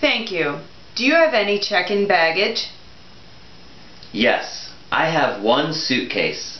[0.00, 0.59] Thank you.
[0.95, 2.69] Do you have any check-in baggage?
[4.11, 6.59] Yes, I have one suitcase.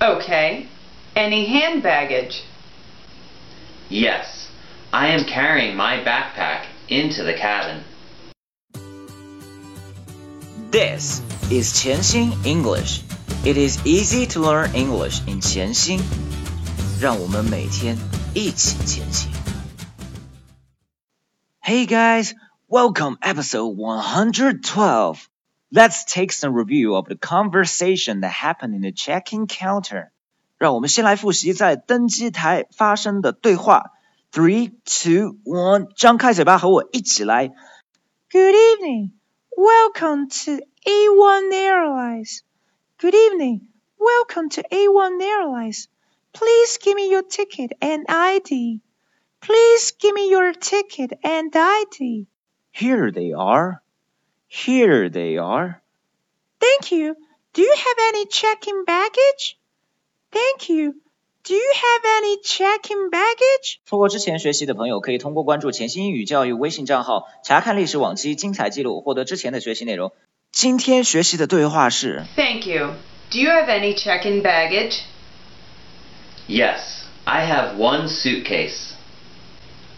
[0.00, 0.68] Okay.
[1.14, 2.44] Any hand baggage?
[3.88, 4.50] Yes,
[4.92, 7.82] I am carrying my backpack into the cabin.
[10.70, 13.00] This is 潜心 English.
[13.44, 16.00] It is easy to learn English in 潜心。
[17.00, 17.96] 让我们每天
[18.34, 19.44] 一起前行。
[21.65, 22.33] Hey guys,
[22.67, 25.29] welcome episode 112.
[25.71, 30.11] Let's take some review of the conversation that happened in the check-in counter.
[30.57, 33.91] 让我们先来复习在登机台发生的对话。
[34.31, 37.47] Three, two, one，张开嘴巴和我一起来。
[38.31, 39.11] Good evening,
[39.55, 42.41] welcome to A1 Airlines.
[42.99, 43.61] Good evening,
[43.97, 45.87] welcome to A1 Airlines.
[46.33, 48.81] Please give me your ticket and ID.
[49.45, 52.27] Please give me your ticket and ID.
[52.71, 53.81] Here they are.
[54.47, 55.81] Here they are.
[56.59, 57.15] Thank you.
[57.53, 59.57] Do you have any check-in baggage?
[60.31, 60.95] Thank you.
[61.43, 63.79] Do you have any check-in baggage?
[63.85, 70.13] 错过之前学习的朋友，可以通过关注潜心英语教育微信账号，查看历史往期精彩记录，获得之前的学习内容。
[70.51, 72.93] 今天学习的对话是 Thank you.
[73.31, 74.99] Do you have any check-in baggage?
[76.47, 78.93] Yes, I have one suitcase.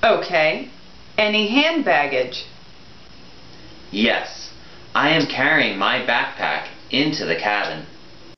[0.02, 0.70] Okay.
[1.18, 2.46] Any hand baggage?
[3.92, 4.50] Yes,
[4.96, 7.86] I am carrying my backpack into the cabin.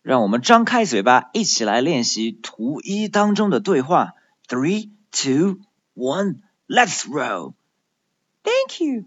[0.03, 4.13] 让我们张开嘴巴，一起来练习图一当中的对话。
[4.47, 5.59] Three, two,
[5.95, 7.53] one, let's roll.
[8.43, 9.05] Thank you.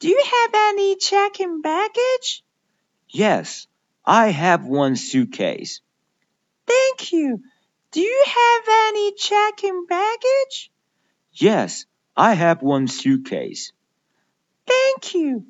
[0.00, 2.42] Do you have any check-in baggage?
[3.08, 3.64] Yes,
[4.02, 5.78] I have one suitcase.
[6.66, 7.40] Thank you.
[7.92, 10.70] Do you have any check-in baggage?
[11.39, 11.85] Yes,
[12.17, 13.71] I have one suitcase.
[14.67, 15.45] Thank you.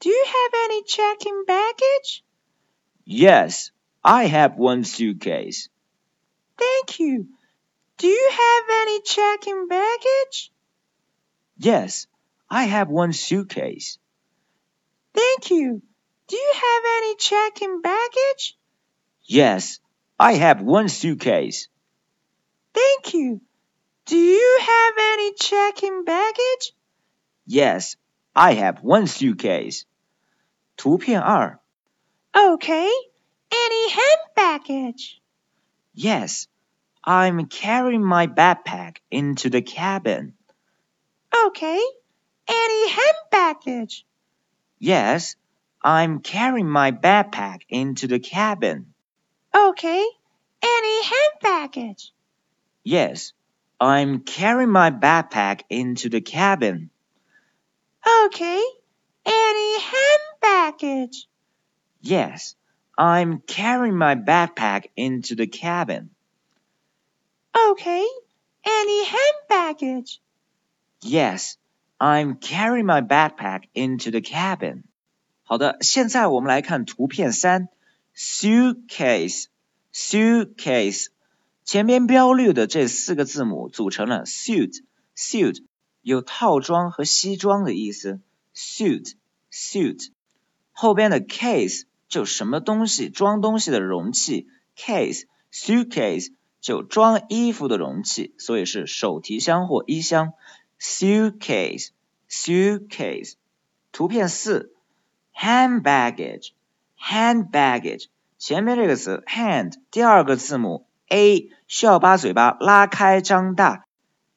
[0.00, 2.24] Do you have any check-in baggage?
[3.04, 3.70] Yes,
[4.02, 5.68] I have one suitcase.
[6.56, 7.28] Thank you.
[7.98, 10.50] Do you have any check-in baggage?
[11.56, 12.08] Yes,
[12.50, 13.98] I have one suitcase.
[15.14, 15.82] Thank you.
[16.26, 18.56] Do you have any check-in baggage?
[19.22, 19.78] Yes,
[20.18, 21.68] I have one suitcase.
[22.74, 23.40] Thank you.
[24.07, 26.73] Do you have any check-in baggage?
[27.45, 27.95] Yes,
[28.35, 29.85] I have one suitcase.
[30.75, 31.59] 图片二
[32.35, 32.89] Okay.
[33.51, 35.21] Any hand baggage?
[35.93, 36.47] Yes,
[37.03, 40.33] I'm carrying my backpack into the cabin.
[41.45, 41.79] Okay.
[42.47, 44.05] Any hand baggage?
[44.79, 45.35] Yes,
[45.81, 48.93] I'm carrying my backpack into the cabin.
[49.53, 50.03] Okay.
[50.61, 52.11] Any hand baggage?
[52.83, 53.33] Yes,
[53.79, 56.89] I'm carrying my backpack into the cabin.
[58.25, 58.61] Okay.
[59.25, 61.27] Any hand baggage?
[62.01, 62.55] Yes,
[62.97, 66.09] I'm carrying my backpack into the cabin.
[67.55, 68.05] Okay.
[68.65, 70.19] Any hand baggage?
[71.01, 71.57] Yes,
[71.99, 74.83] I'm carrying my backpack into the cabin.
[75.43, 77.69] 好的，现在我们来看图片三，
[78.15, 81.07] suitcase，suitcase，
[81.68, 85.62] 前边标绿的这四个字母组成了 suit，suit
[86.00, 88.22] 有套装和西装的意思
[88.56, 90.08] ，suit，suit
[90.72, 100.32] 后边的 case 就什么东西装东西的容器，case，suitcase 就装衣服的容器，所以是手提箱或衣箱
[100.80, 103.34] ，suitcase，suitcase。
[103.92, 104.72] 图片四
[105.34, 108.06] ，hand baggage，hand baggage
[108.38, 113.84] 前面这个词 hand 第二个字母 a 需要把嘴巴拉开张大，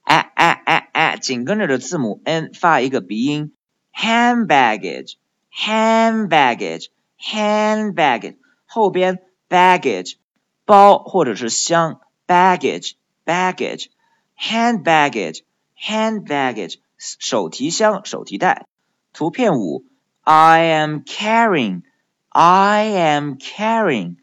[0.03, 3.53] 哎哎哎哎，紧跟着的字母 n 发一个鼻音
[3.93, 6.87] ，hand baggage，hand baggage。
[7.23, 10.15] hand baggage 后边 baggage
[10.65, 12.93] 包或者是箱 baggage
[13.23, 13.89] baggage
[14.35, 15.41] hand baggage
[15.79, 18.65] hand baggage 手提箱手提袋。
[19.13, 19.85] 图片五
[20.23, 21.83] ，I am carrying
[22.29, 24.15] I am carrying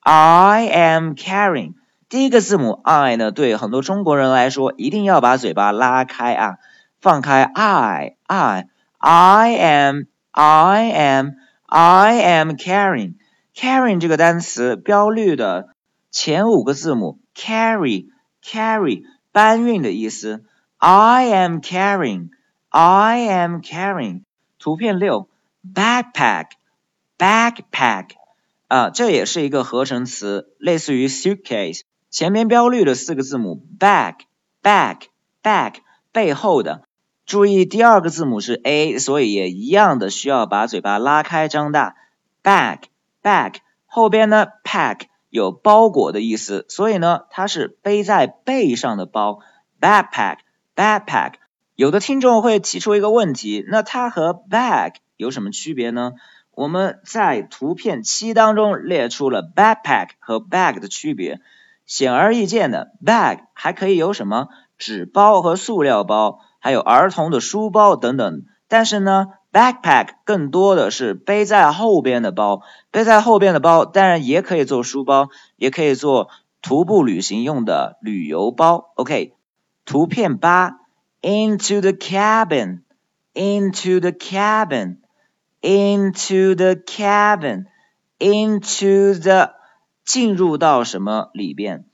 [0.00, 1.74] I am carrying
[2.10, 6.58] 第一个字母 I 呢，对很多中国人来说，一定要把嘴巴拉开啊，
[7.00, 8.66] 放开 I I
[8.98, 11.30] I am I am
[11.66, 13.14] I am carrying
[13.54, 15.68] carrying 这个单词标绿的
[16.10, 18.08] 前五个字母 carry
[18.44, 20.42] carry 搬运的意思。
[20.78, 22.30] I am carrying
[22.70, 24.22] I am carrying
[24.58, 25.28] 图片六
[25.62, 26.46] backpack
[27.16, 28.06] backpack
[28.66, 34.16] 啊，这也是一个合成词，类似于 suitcase 前面标绿的四个字母 back
[34.62, 35.02] back
[35.42, 35.74] back
[36.12, 36.82] 背后的。
[37.24, 41.94] 注意第二个字母是 a，所以也一样的需要把嘴巴拉开张大。
[42.42, 42.80] bag
[43.22, 43.54] bag
[43.86, 49.38] 后边呢 pack 有包裹的意思，所以呢它是背在背上的包。
[49.80, 50.38] backpack
[50.74, 51.34] backpack
[51.76, 56.14] 有的听众会提出一个问题，那它和 bag 有什么区别呢？
[56.50, 61.40] 我们在图片七当中列出了 backpack 和 bag 的区别。
[61.90, 64.46] 显而易见的，bag 还可以有什么
[64.78, 68.44] 纸包和塑料包，还有儿童的书包等等。
[68.68, 76.28] 但是呢，backpack 更多的是背在后边的包，背在后边的包当然也可以做书包，也可以做
[76.62, 78.92] 徒步旅行用的旅游包。
[78.94, 79.34] OK，
[79.84, 80.78] 图片八
[81.22, 84.98] ，into the cabin，into the cabin。
[85.62, 87.66] into the cabin,
[88.18, 89.52] into the
[90.09, 91.85] 进入到什么里边？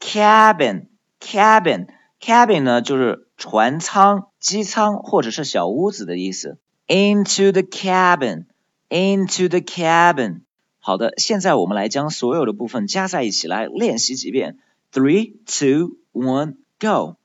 [0.00, 0.86] cabin,
[1.20, 1.88] cabin,
[2.20, 6.58] cabin 呢就是船舱、机舱或者是小屋子的意思。
[6.86, 8.46] into the cabin,
[8.88, 10.42] into the cabin。
[10.80, 14.58] 好的，现在我们来将所有的部分加在一起来练习几遍。
[14.92, 17.16] Three, two, one, go.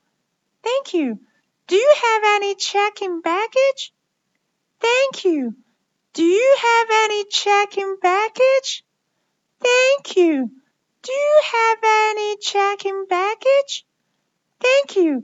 [0.62, 1.18] Thank you.
[1.66, 3.92] Do you have any check-in baggage?
[4.78, 5.54] Thank you.
[6.12, 8.84] Do you have any check-in baggage?
[9.61, 10.51] Thank you.
[11.03, 13.85] Do you have any check-in baggage?
[14.59, 15.23] Thank you.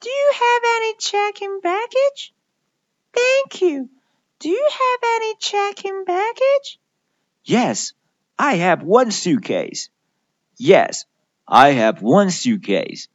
[0.00, 2.32] Do you have any check-in baggage?
[3.12, 3.88] Thank you.
[4.38, 6.78] Do you have any check-in baggage?
[7.44, 7.92] Yes,
[8.38, 9.90] I have one suitcase.
[10.56, 11.06] Yes,
[11.46, 13.08] I have one suitcase.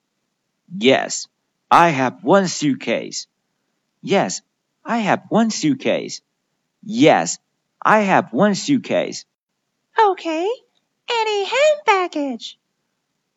[0.76, 1.28] Yes,
[1.72, 3.28] I have one suitcase.
[4.02, 4.42] Yes,
[4.84, 6.22] I have one suitcase.
[6.84, 7.40] Yes,
[7.82, 9.26] I have one suitcase.
[10.00, 10.50] Okay.
[11.10, 12.58] Any hand baggage?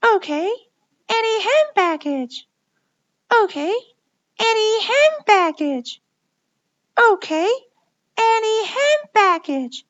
[0.04, 0.52] Okay.
[1.08, 2.46] Any hand baggage?
[3.32, 3.74] Okay.
[4.38, 6.00] Any hand baggage?
[6.98, 7.50] Okay.
[8.18, 9.84] Any hand baggage?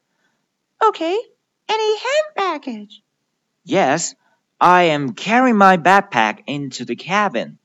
[0.83, 1.19] Okay.
[1.69, 3.03] Any hand baggage?
[3.65, 4.15] Yes,
[4.61, 7.59] I am carrying my backpack into the cabin.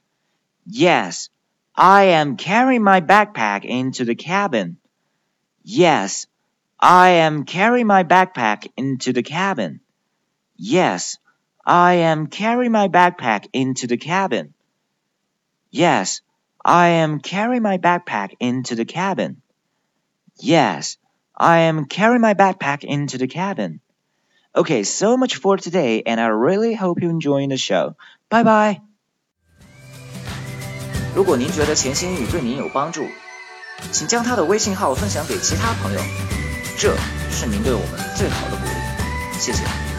[0.65, 1.29] Yes,
[1.75, 4.77] I am carrying my backpack into the cabin.
[5.63, 6.27] Yes,
[6.80, 9.80] I am carrying my backpack into the cabin.
[10.56, 11.18] Yes,
[11.64, 14.54] I am carrying my backpack into the cabin.
[15.70, 16.20] Yes,
[16.64, 19.42] I am carrying my backpack into the cabin.
[20.38, 20.98] Yes,
[21.34, 23.80] I am carrying my backpack into the cabin.
[24.54, 27.96] Okay, so much for today, and I really hope you enjoying the show.
[28.30, 28.80] Bye bye.
[31.14, 33.06] 如果您觉得潜心英语对您有帮助，
[33.90, 36.00] 请将他的微信号分享给其他朋友，
[36.77, 36.95] 这
[37.29, 39.90] 是您对我们最好的鼓励，谢谢。